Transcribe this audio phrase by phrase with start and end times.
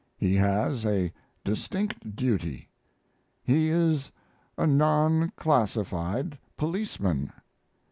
[0.17, 1.13] He has a
[1.43, 2.69] distinct duty.
[3.43, 4.09] He is
[4.57, 7.31] a non classified policeman.